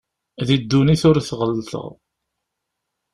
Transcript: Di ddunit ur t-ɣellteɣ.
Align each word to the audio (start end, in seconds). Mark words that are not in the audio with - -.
Di 0.47 0.55
ddunit 0.61 1.03
ur 1.09 1.17
t-ɣellteɣ. 1.27 1.87